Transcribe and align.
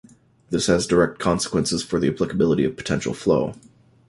This 0.49 0.65
has 0.65 0.87
direct 0.87 1.19
consequences 1.19 1.83
for 1.83 1.99
the 1.99 2.07
applicability 2.09 2.63
of 2.65 2.75
potential 2.75 3.13
flow. 3.13 3.53